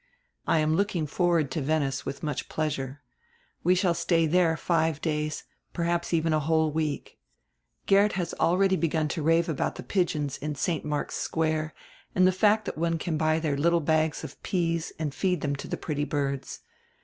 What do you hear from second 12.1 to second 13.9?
and die fact tiiat one can buy there little